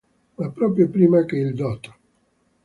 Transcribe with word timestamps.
Ma 0.37 0.49
proprio 0.49 0.89
prima 0.89 1.25
che 1.25 1.35
il 1.37 1.53
dott. 1.53 1.89